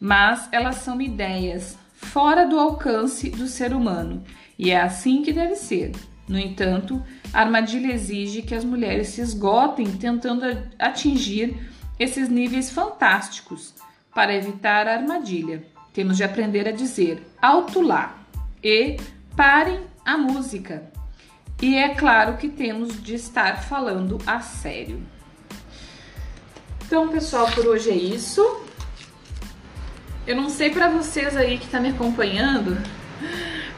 mas 0.00 0.48
elas 0.52 0.76
são 0.76 1.00
ideias 1.00 1.76
fora 1.94 2.46
do 2.46 2.58
alcance 2.58 3.30
do 3.30 3.46
ser 3.46 3.72
humano 3.74 4.22
e 4.58 4.70
é 4.70 4.80
assim 4.80 5.22
que 5.22 5.32
deve 5.32 5.56
ser. 5.56 5.92
No 6.26 6.38
entanto, 6.38 7.02
a 7.32 7.40
armadilha 7.40 7.92
exige 7.92 8.40
que 8.40 8.54
as 8.54 8.64
mulheres 8.64 9.08
se 9.08 9.20
esgotem 9.20 9.86
tentando 9.96 10.44
atingir 10.78 11.54
esses 11.98 12.28
níveis 12.28 12.70
fantásticos. 12.70 13.74
Para 14.14 14.34
evitar 14.34 14.86
a 14.86 14.94
armadilha, 14.94 15.64
temos 15.92 16.16
de 16.16 16.24
aprender 16.24 16.66
a 16.68 16.72
dizer 16.72 17.22
alto 17.42 17.80
lá 17.80 18.16
e 18.62 18.96
parem 19.36 19.80
a 20.04 20.16
música. 20.16 20.82
E 21.62 21.76
é 21.76 21.94
claro 21.94 22.36
que 22.36 22.48
temos 22.48 23.02
de 23.02 23.14
estar 23.14 23.62
falando 23.62 24.18
a 24.26 24.40
sério. 24.40 25.02
Então, 26.86 27.08
pessoal, 27.08 27.50
por 27.52 27.66
hoje 27.66 27.90
é 27.90 27.94
isso. 27.94 28.64
Eu 30.26 30.36
não 30.36 30.48
sei 30.48 30.70
para 30.70 30.88
vocês 30.88 31.36
aí 31.36 31.58
que 31.58 31.66
tá 31.68 31.80
me 31.80 31.90
acompanhando, 31.90 32.76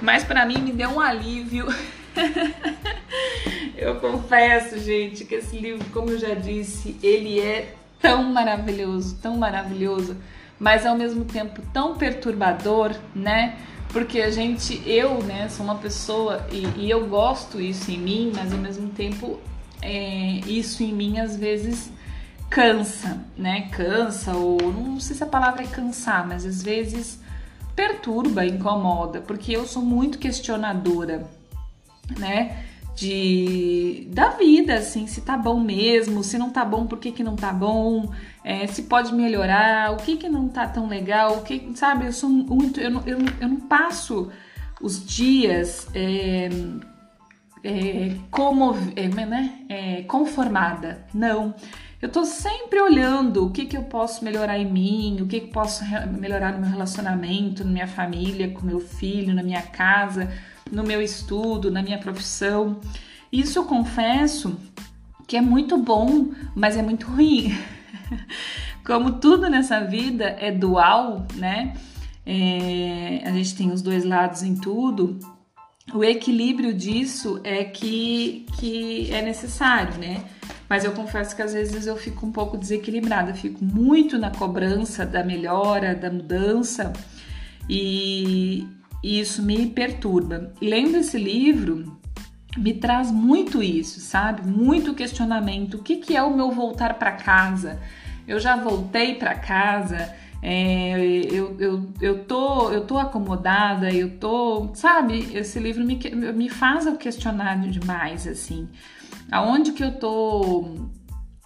mas 0.00 0.24
para 0.24 0.46
mim 0.46 0.58
me 0.58 0.72
deu 0.72 0.90
um 0.90 1.00
alívio. 1.00 1.66
eu 3.76 3.96
confesso, 3.96 4.78
gente, 4.78 5.24
que 5.24 5.36
esse 5.36 5.58
livro, 5.58 5.84
como 5.90 6.10
eu 6.10 6.18
já 6.18 6.34
disse, 6.34 6.96
ele 7.02 7.40
é 7.40 7.74
tão 8.00 8.24
maravilhoso, 8.32 9.18
tão 9.20 9.36
maravilhoso, 9.36 10.16
mas 10.58 10.86
ao 10.86 10.96
mesmo 10.96 11.24
tempo 11.24 11.60
tão 11.72 11.96
perturbador, 11.96 12.94
né? 13.14 13.56
Porque 13.92 14.20
a 14.20 14.30
gente, 14.30 14.82
eu, 14.86 15.22
né, 15.22 15.48
sou 15.48 15.64
uma 15.64 15.76
pessoa 15.76 16.46
e, 16.50 16.84
e 16.84 16.90
eu 16.90 17.06
gosto 17.06 17.60
isso 17.60 17.90
em 17.90 17.98
mim, 17.98 18.32
mas 18.34 18.52
ao 18.52 18.58
mesmo 18.58 18.90
tempo 18.90 19.38
é, 19.80 20.40
isso 20.46 20.82
em 20.82 20.92
mim 20.92 21.18
às 21.18 21.36
vezes 21.36 21.90
cansa, 22.50 23.24
né? 23.36 23.68
Cansa, 23.72 24.34
ou 24.36 24.58
não 24.72 25.00
sei 25.00 25.16
se 25.16 25.22
a 25.22 25.26
palavra 25.26 25.62
é 25.62 25.66
cansar, 25.66 26.26
mas 26.26 26.44
às 26.44 26.62
vezes 26.62 27.20
perturba, 27.74 28.44
incomoda, 28.46 29.20
porque 29.20 29.52
eu 29.52 29.66
sou 29.66 29.82
muito 29.82 30.18
questionadora, 30.18 31.26
né? 32.18 32.64
De 32.94 34.08
da 34.10 34.30
vida, 34.30 34.76
assim, 34.76 35.06
se 35.06 35.20
tá 35.20 35.36
bom 35.36 35.60
mesmo, 35.60 36.24
se 36.24 36.38
não 36.38 36.48
tá 36.50 36.64
bom, 36.64 36.86
por 36.86 36.98
que, 36.98 37.12
que 37.12 37.22
não 37.22 37.36
tá 37.36 37.52
bom, 37.52 38.10
é, 38.46 38.64
se 38.68 38.84
pode 38.84 39.12
melhorar, 39.12 39.90
o 39.90 39.96
que 39.96 40.16
que 40.16 40.28
não 40.28 40.48
tá 40.48 40.68
tão 40.68 40.86
legal, 40.86 41.38
o 41.38 41.42
que, 41.42 41.72
sabe, 41.74 42.06
eu 42.06 42.12
sou 42.12 42.30
muito, 42.30 42.80
eu 42.80 42.92
não, 42.92 43.02
eu, 43.04 43.18
eu 43.40 43.48
não 43.48 43.56
passo 43.56 44.30
os 44.80 45.04
dias 45.04 45.88
é, 45.92 46.48
é, 47.64 48.14
como, 48.30 48.76
é, 48.94 49.08
né, 49.08 49.52
é, 49.68 50.02
conformada, 50.02 51.04
não. 51.12 51.56
Eu 52.00 52.08
tô 52.08 52.24
sempre 52.24 52.80
olhando 52.80 53.46
o 53.46 53.50
que, 53.50 53.66
que 53.66 53.76
eu 53.76 53.82
posso 53.82 54.24
melhorar 54.24 54.56
em 54.56 54.70
mim, 54.70 55.18
o 55.22 55.26
que, 55.26 55.40
que 55.40 55.48
posso 55.48 55.82
melhorar 56.16 56.52
no 56.52 56.60
meu 56.60 56.70
relacionamento, 56.70 57.64
na 57.64 57.72
minha 57.72 57.88
família, 57.88 58.52
com 58.52 58.64
meu 58.64 58.78
filho, 58.78 59.34
na 59.34 59.42
minha 59.42 59.62
casa, 59.62 60.30
no 60.70 60.84
meu 60.84 61.02
estudo, 61.02 61.68
na 61.68 61.82
minha 61.82 61.98
profissão. 61.98 62.80
Isso 63.32 63.58
eu 63.58 63.64
confesso 63.64 64.56
que 65.26 65.36
é 65.36 65.40
muito 65.40 65.76
bom, 65.76 66.28
mas 66.54 66.76
é 66.76 66.82
muito 66.82 67.08
ruim. 67.08 67.52
Como 68.84 69.12
tudo 69.12 69.48
nessa 69.48 69.80
vida 69.80 70.36
é 70.38 70.50
dual, 70.50 71.26
né? 71.34 71.74
É, 72.24 73.22
a 73.24 73.30
gente 73.32 73.54
tem 73.56 73.70
os 73.70 73.82
dois 73.82 74.04
lados 74.04 74.42
em 74.42 74.54
tudo. 74.54 75.18
O 75.94 76.02
equilíbrio 76.02 76.74
disso 76.74 77.40
é 77.44 77.62
que, 77.62 78.46
que 78.58 79.12
é 79.12 79.22
necessário, 79.22 79.98
né? 79.98 80.24
Mas 80.68 80.84
eu 80.84 80.92
confesso 80.92 81.34
que 81.36 81.42
às 81.42 81.52
vezes 81.52 81.86
eu 81.86 81.96
fico 81.96 82.26
um 82.26 82.32
pouco 82.32 82.58
desequilibrada, 82.58 83.32
fico 83.34 83.64
muito 83.64 84.18
na 84.18 84.30
cobrança 84.30 85.06
da 85.06 85.22
melhora, 85.22 85.94
da 85.94 86.10
mudança, 86.10 86.92
e, 87.68 88.66
e 89.02 89.20
isso 89.20 89.42
me 89.42 89.66
perturba. 89.66 90.52
lendo 90.60 90.96
esse 90.96 91.18
livro, 91.18 91.95
me 92.56 92.74
traz 92.74 93.10
muito 93.10 93.62
isso, 93.62 94.00
sabe? 94.00 94.46
Muito 94.46 94.94
questionamento. 94.94 95.74
O 95.74 95.82
que, 95.82 95.96
que 95.96 96.16
é 96.16 96.22
o 96.22 96.34
meu 96.34 96.50
voltar 96.50 96.94
para 96.94 97.12
casa? 97.12 97.80
Eu 98.26 98.40
já 98.40 98.56
voltei 98.56 99.14
para 99.14 99.34
casa, 99.34 100.12
é, 100.42 100.98
eu, 101.30 101.56
eu, 101.60 101.92
eu, 102.00 102.24
tô, 102.24 102.70
eu 102.70 102.82
tô 102.82 102.98
acomodada, 102.98 103.92
eu 103.92 104.18
tô. 104.18 104.70
Sabe? 104.74 105.30
Esse 105.34 105.58
livro 105.58 105.84
me, 105.84 105.96
me 106.34 106.48
faz 106.48 106.86
questionar 106.98 107.56
demais, 107.58 108.26
assim 108.26 108.68
aonde 109.30 109.72
que 109.72 109.82
eu 109.82 109.92
tô 109.92 110.88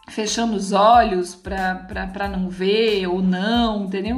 fechando 0.09 0.55
os 0.55 0.73
olhos 0.73 1.35
para 1.35 2.29
não 2.29 2.49
ver 2.49 3.07
ou 3.07 3.23
não, 3.23 3.85
entendeu? 3.85 4.17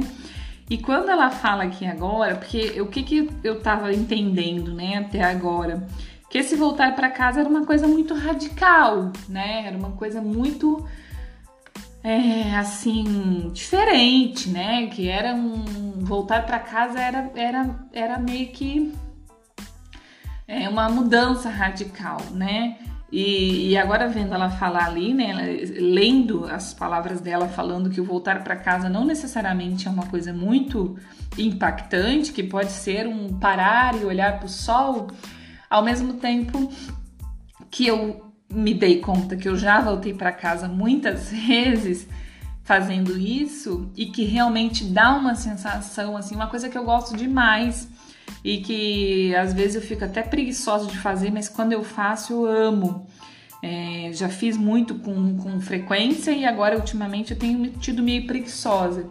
E 0.69 0.77
quando 0.77 1.09
ela 1.09 1.29
fala 1.29 1.63
aqui 1.63 1.85
agora, 1.85 2.35
porque 2.35 2.81
o 2.81 2.87
que, 2.87 3.03
que 3.03 3.29
eu 3.43 3.61
tava 3.61 3.93
entendendo, 3.93 4.73
né, 4.73 4.97
até 4.97 5.21
agora, 5.21 5.85
que 6.33 6.39
esse 6.39 6.55
voltar 6.55 6.95
para 6.95 7.11
casa 7.11 7.41
era 7.41 7.47
uma 7.47 7.63
coisa 7.63 7.87
muito 7.87 8.15
radical, 8.15 9.11
né? 9.29 9.67
Era 9.67 9.77
uma 9.77 9.91
coisa 9.91 10.19
muito 10.19 10.83
é, 12.03 12.55
assim 12.55 13.51
diferente, 13.53 14.49
né? 14.49 14.87
Que 14.87 15.07
era 15.07 15.35
um 15.35 15.93
voltar 15.99 16.43
para 16.43 16.57
casa 16.57 16.99
era, 16.99 17.31
era, 17.35 17.75
era 17.93 18.17
meio 18.17 18.47
que 18.47 18.91
é, 20.47 20.67
uma 20.67 20.89
mudança 20.89 21.51
radical, 21.51 22.17
né? 22.31 22.79
E, 23.11 23.69
e, 23.69 23.77
agora 23.77 24.09
vendo 24.09 24.33
ela 24.33 24.49
falar 24.49 24.87
ali, 24.87 25.13
né, 25.13 25.33
lendo 25.79 26.47
as 26.47 26.73
palavras 26.73 27.21
dela 27.21 27.47
falando 27.47 27.91
que 27.91 28.01
o 28.01 28.03
voltar 28.03 28.43
para 28.43 28.55
casa 28.55 28.89
não 28.89 29.05
necessariamente 29.05 29.87
é 29.87 29.91
uma 29.91 30.07
coisa 30.07 30.33
muito 30.33 30.97
impactante, 31.37 32.33
que 32.33 32.41
pode 32.41 32.71
ser 32.71 33.05
um 33.07 33.37
parar 33.37 33.93
e 34.01 34.03
olhar 34.03 34.39
para 34.39 34.47
o 34.47 34.49
sol, 34.49 35.09
ao 35.73 35.83
mesmo 35.83 36.13
tempo 36.13 36.71
que 37.71 37.87
eu 37.87 38.31
me 38.47 38.75
dei 38.75 38.99
conta 38.99 39.35
que 39.35 39.49
eu 39.49 39.57
já 39.57 39.81
voltei 39.81 40.13
para 40.13 40.31
casa 40.31 40.67
muitas 40.67 41.31
vezes 41.33 42.07
fazendo 42.63 43.17
isso 43.17 43.91
e 43.97 44.05
que 44.05 44.23
realmente 44.23 44.85
dá 44.85 45.15
uma 45.15 45.33
sensação 45.33 46.15
assim, 46.15 46.35
uma 46.35 46.45
coisa 46.45 46.69
que 46.69 46.77
eu 46.77 46.83
gosto 46.83 47.17
demais 47.17 47.89
e 48.43 48.59
que 48.59 49.35
às 49.35 49.51
vezes 49.51 49.75
eu 49.77 49.81
fico 49.81 50.05
até 50.05 50.21
preguiçosa 50.21 50.85
de 50.85 50.97
fazer, 50.99 51.31
mas 51.31 51.49
quando 51.49 51.71
eu 51.71 51.83
faço 51.83 52.33
eu 52.33 52.45
amo. 52.45 53.07
É, 53.65 54.11
já 54.11 54.27
fiz 54.27 54.57
muito 54.57 54.95
com, 54.95 55.37
com 55.37 55.59
frequência 55.61 56.31
e 56.31 56.45
agora 56.45 56.75
ultimamente 56.75 57.31
eu 57.31 57.39
tenho 57.39 57.71
tido 57.77 58.03
meio 58.03 58.27
preguiçosa. 58.27 59.09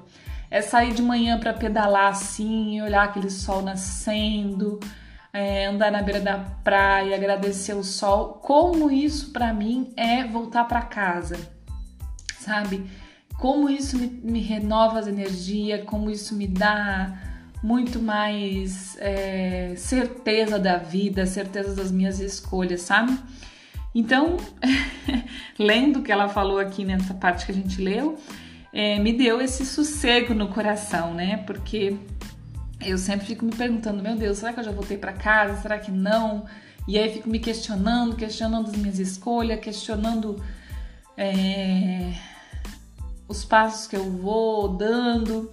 É 0.50 0.60
sair 0.60 0.92
de 0.92 1.02
manhã 1.02 1.40
para 1.40 1.54
pedalar 1.54 2.10
assim, 2.10 2.80
olhar 2.82 3.04
aquele 3.04 3.30
sol 3.30 3.62
nascendo, 3.62 4.78
é, 5.32 5.66
andar 5.66 5.90
na 5.90 6.02
beira 6.02 6.20
da 6.20 6.38
praia, 6.38 7.16
agradecer 7.16 7.74
o 7.74 7.82
sol. 7.82 8.34
Como 8.34 8.90
isso 8.90 9.32
para 9.32 9.52
mim 9.52 9.92
é 9.96 10.24
voltar 10.24 10.64
para 10.64 10.82
casa, 10.82 11.38
sabe? 12.38 12.84
Como 13.38 13.68
isso 13.68 13.98
me, 13.98 14.06
me 14.06 14.40
renova 14.40 14.98
as 14.98 15.06
energias, 15.06 15.84
como 15.84 16.10
isso 16.10 16.36
me 16.36 16.46
dá 16.46 17.18
muito 17.62 18.00
mais 18.00 18.96
é, 19.00 19.74
certeza 19.76 20.58
da 20.58 20.76
vida, 20.76 21.24
certeza 21.26 21.74
das 21.74 21.90
minhas 21.90 22.20
escolhas, 22.20 22.82
sabe? 22.82 23.16
Então, 23.94 24.36
lendo 25.58 26.00
o 26.00 26.02
que 26.02 26.12
ela 26.12 26.28
falou 26.28 26.58
aqui 26.58 26.84
nessa 26.84 27.14
parte 27.14 27.46
que 27.46 27.52
a 27.52 27.54
gente 27.54 27.80
leu, 27.80 28.18
é, 28.72 28.98
me 28.98 29.12
deu 29.12 29.40
esse 29.40 29.64
sossego 29.64 30.34
no 30.34 30.48
coração, 30.48 31.14
né? 31.14 31.38
Porque 31.46 31.96
eu 32.84 32.98
sempre 32.98 33.26
fico 33.26 33.44
me 33.44 33.54
perguntando, 33.54 34.02
meu 34.02 34.16
Deus, 34.16 34.38
será 34.38 34.52
que 34.52 34.60
eu 34.60 34.64
já 34.64 34.72
voltei 34.72 34.98
para 34.98 35.12
casa? 35.12 35.60
Será 35.60 35.78
que 35.78 35.90
não? 35.90 36.44
E 36.86 36.98
aí 36.98 37.12
fico 37.12 37.28
me 37.28 37.38
questionando, 37.38 38.16
questionando 38.16 38.68
as 38.70 38.76
minhas 38.76 38.98
escolhas, 38.98 39.60
questionando 39.60 40.42
é, 41.16 42.12
os 43.28 43.44
passos 43.44 43.86
que 43.86 43.96
eu 43.96 44.10
vou 44.10 44.68
dando. 44.68 45.50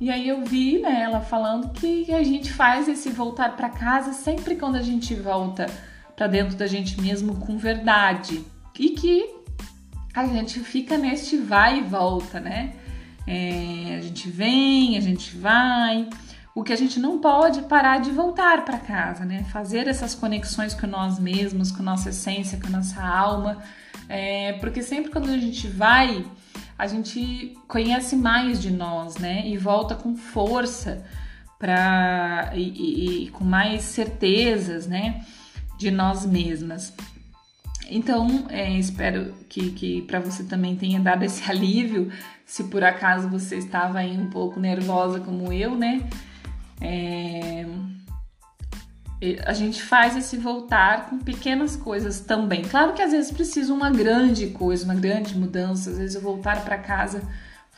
E 0.00 0.10
aí 0.10 0.28
eu 0.28 0.44
vi 0.44 0.80
né, 0.80 1.02
ela 1.02 1.20
falando 1.20 1.70
que 1.70 2.12
a 2.12 2.22
gente 2.22 2.52
faz 2.52 2.88
esse 2.88 3.10
voltar 3.10 3.56
para 3.56 3.68
casa 3.68 4.12
sempre 4.12 4.56
quando 4.56 4.76
a 4.76 4.82
gente 4.82 5.14
volta 5.14 5.66
para 6.16 6.26
dentro 6.26 6.56
da 6.56 6.66
gente 6.66 7.00
mesmo 7.00 7.36
com 7.36 7.56
verdade 7.56 8.44
e 8.78 8.90
que 8.90 9.42
a 10.14 10.26
gente 10.26 10.60
fica 10.60 10.98
neste 10.98 11.36
vai 11.36 11.78
e 11.78 11.82
volta, 11.82 12.40
né? 12.40 12.74
É, 13.26 13.96
a 13.98 14.00
gente 14.00 14.28
vem, 14.28 14.96
a 14.96 15.00
gente 15.00 15.36
vai. 15.36 16.08
O 16.54 16.62
que 16.62 16.72
a 16.72 16.76
gente 16.76 17.00
não 17.00 17.18
pode 17.18 17.62
parar 17.62 17.98
de 17.98 18.10
voltar 18.10 18.64
para 18.64 18.78
casa, 18.78 19.24
né? 19.24 19.44
Fazer 19.44 19.88
essas 19.88 20.14
conexões 20.14 20.74
com 20.74 20.86
nós 20.86 21.18
mesmos, 21.18 21.72
com 21.72 21.82
nossa 21.82 22.10
essência, 22.10 22.60
com 22.60 22.68
nossa 22.68 23.02
alma, 23.02 23.58
é, 24.08 24.52
porque 24.54 24.82
sempre 24.82 25.10
quando 25.10 25.30
a 25.30 25.38
gente 25.38 25.66
vai, 25.66 26.26
a 26.78 26.86
gente 26.86 27.56
conhece 27.66 28.16
mais 28.16 28.60
de 28.60 28.70
nós, 28.70 29.16
né? 29.16 29.46
E 29.46 29.56
volta 29.56 29.94
com 29.94 30.14
força 30.14 31.02
para 31.58 32.50
e, 32.54 32.68
e, 32.68 33.24
e 33.24 33.30
com 33.30 33.44
mais 33.44 33.82
certezas, 33.82 34.86
né? 34.86 35.24
De 35.78 35.90
nós 35.90 36.26
mesmas. 36.26 36.92
Então, 37.88 38.46
é, 38.48 38.70
espero 38.78 39.34
que, 39.48 39.70
que 39.70 40.02
para 40.02 40.20
você 40.20 40.44
também 40.44 40.76
tenha 40.76 41.00
dado 41.00 41.24
esse 41.24 41.44
alívio, 41.50 42.12
se 42.44 42.64
por 42.64 42.84
acaso 42.84 43.28
você 43.28 43.56
estava 43.56 44.00
aí 44.00 44.16
um 44.18 44.28
pouco 44.28 44.60
nervosa 44.60 45.18
como 45.18 45.50
eu, 45.50 45.74
né? 45.74 46.06
É, 46.84 47.64
a 49.46 49.52
gente 49.52 49.80
faz 49.80 50.16
esse 50.16 50.36
voltar 50.36 51.08
com 51.08 51.18
pequenas 51.18 51.76
coisas 51.76 52.20
também. 52.20 52.62
Claro 52.62 52.92
que 52.92 53.00
às 53.00 53.12
vezes 53.12 53.30
precisa 53.30 53.72
uma 53.72 53.88
grande 53.88 54.48
coisa, 54.48 54.84
uma 54.84 54.96
grande 54.96 55.38
mudança. 55.38 55.90
Às 55.90 55.98
vezes 55.98 56.16
o 56.16 56.20
voltar 56.20 56.64
para 56.64 56.76
casa 56.76 57.22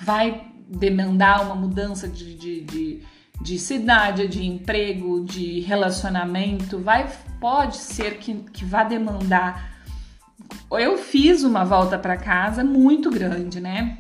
vai 0.01 0.47
demandar 0.67 1.45
uma 1.45 1.55
mudança 1.55 2.09
de, 2.09 2.35
de, 2.35 2.61
de, 2.63 3.03
de, 3.43 3.59
cidade, 3.59 4.27
de 4.27 4.43
emprego, 4.43 5.23
de 5.23 5.61
relacionamento. 5.61 6.79
Vai, 6.79 7.13
pode 7.39 7.77
ser 7.77 8.17
que, 8.17 8.35
que 8.35 8.65
vá 8.65 8.83
demandar. 8.83 9.75
Eu 10.71 10.97
fiz 10.97 11.45
uma 11.45 11.63
volta 11.63 11.99
para 11.99 12.17
casa 12.17 12.65
muito 12.65 13.11
grande, 13.11 13.61
né? 13.61 13.99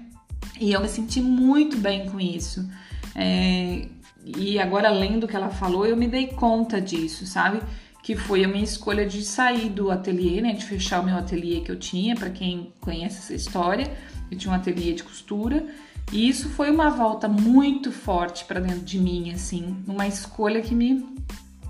E 0.58 0.72
eu 0.72 0.80
me 0.80 0.88
senti 0.88 1.20
muito 1.20 1.76
bem 1.76 2.08
com 2.08 2.18
isso. 2.18 2.66
É, 3.14 3.86
e 4.24 4.58
agora, 4.58 4.90
lendo 4.90 5.24
o 5.24 5.28
que 5.28 5.36
ela 5.36 5.50
falou, 5.50 5.86
eu 5.86 5.96
me 5.96 6.08
dei 6.08 6.28
conta 6.28 6.80
disso, 6.80 7.26
sabe? 7.26 7.60
Que 8.02 8.16
foi 8.16 8.44
a 8.44 8.48
minha 8.48 8.64
escolha 8.64 9.06
de 9.06 9.22
sair 9.22 9.68
do 9.68 9.90
ateliê, 9.90 10.40
né? 10.40 10.52
De 10.52 10.64
fechar 10.64 11.00
o 11.00 11.04
meu 11.04 11.16
ateliê 11.16 11.60
que 11.60 11.70
eu 11.70 11.78
tinha, 11.78 12.14
para 12.14 12.30
quem 12.30 12.72
conhece 12.80 13.18
essa 13.18 13.34
história. 13.34 13.90
Eu 14.30 14.38
tinha 14.38 14.52
um 14.52 14.56
ateliê 14.56 14.94
de 14.94 15.02
costura. 15.02 15.66
E 16.12 16.28
isso 16.28 16.48
foi 16.50 16.70
uma 16.70 16.90
volta 16.90 17.28
muito 17.28 17.90
forte 17.90 18.44
para 18.44 18.60
dentro 18.60 18.80
de 18.80 18.98
mim, 18.98 19.32
assim, 19.32 19.76
uma 19.86 20.06
escolha 20.06 20.60
que 20.60 20.74
me, 20.74 21.04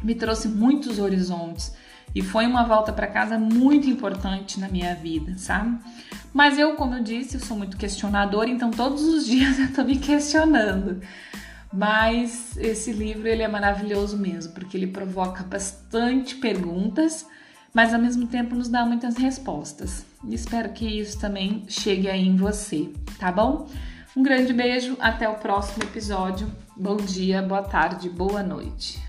me 0.03 0.14
trouxe 0.14 0.49
muitos 0.49 0.99
horizontes. 0.99 1.73
E 2.14 2.23
foi 2.23 2.47
uma 2.47 2.64
volta 2.64 2.93
para 2.93 3.07
casa 3.07 3.38
muito 3.38 3.88
importante 3.88 4.61
na 4.61 4.69
minha 4.69 4.95
vida, 4.95 5.37
sabe? 5.37 5.79
Mas 6.33 6.59
eu, 6.59 6.75
como 6.75 6.95
eu 6.95 7.03
disse, 7.03 7.37
eu 7.37 7.40
sou 7.40 7.57
muito 7.57 7.77
questionadora, 7.77 8.49
então 8.49 8.71
todos 8.71 9.03
os 9.03 9.27
dias 9.27 9.59
eu 9.59 9.73
tô 9.73 9.83
me 9.83 9.99
questionando. 9.99 11.01
Mas 11.75 12.57
esse 12.57 12.93
livro 12.93 13.27
ele 13.27 13.43
é 13.43 13.49
maravilhoso 13.49 14.17
mesmo, 14.17 14.53
porque 14.53 14.77
ele 14.77 14.87
provoca 14.87 15.43
bastante 15.43 16.37
perguntas, 16.37 17.27
mas 17.75 17.93
ao 17.93 18.01
mesmo 18.01 18.29
tempo 18.29 18.55
nos 18.55 18.69
dá 18.69 18.87
muitas 18.87 19.17
respostas. 19.17 20.07
Espero 20.29 20.73
que 20.73 20.87
isso 20.87 21.19
também 21.19 21.65
chegue 21.67 22.09
aí 22.09 22.29
em 22.29 22.37
você, 22.37 22.93
tá 23.19 23.33
bom? 23.33 23.69
Um 24.17 24.23
grande 24.23 24.53
beijo, 24.53 24.97
até 25.01 25.29
o 25.29 25.35
próximo 25.35 25.83
episódio. 25.83 26.49
Bom 26.77 26.97
dia, 26.97 27.43
boa 27.43 27.63
tarde, 27.63 28.09
boa 28.09 28.45
noite. 28.45 29.04